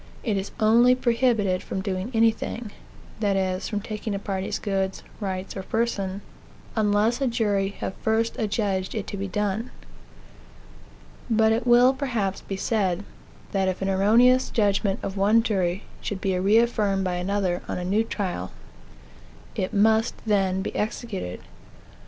It 0.23 0.35
is 0.35 0.49
only 0.59 0.95
prohibited 0.95 1.61
from 1.61 1.83
doing 1.83 2.09
anything 2.11 2.71
(that 3.19 3.35
is, 3.35 3.69
from 3.69 3.81
taking 3.81 4.15
a 4.15 4.17
party's 4.17 4.57
goods, 4.57 5.03
rights, 5.19 5.55
or 5.55 5.61
person) 5.61 6.23
unless 6.75 7.21
a 7.21 7.27
jury 7.27 7.67
have 7.81 7.93
first 8.01 8.35
adjudged 8.39 8.95
it 8.95 9.05
to 9.05 9.15
be 9.15 9.27
done. 9.27 9.69
But 11.29 11.51
it 11.51 11.67
will, 11.67 11.93
perhaps, 11.93 12.41
be 12.41 12.57
said, 12.57 13.03
that 13.51 13.67
if 13.67 13.79
an 13.83 13.89
erroneous 13.89 14.49
judgment 14.49 14.99
of 15.03 15.17
one 15.17 15.43
jury 15.43 15.83
should 16.01 16.19
be 16.19 16.35
reaffirmed 16.39 17.03
by 17.03 17.17
another, 17.17 17.61
on 17.67 17.77
a 17.77 17.85
new 17.85 18.03
trial, 18.03 18.51
it 19.53 19.71
must 19.71 20.15
then 20.25 20.63
be 20.63 20.75
executed. 20.75 21.41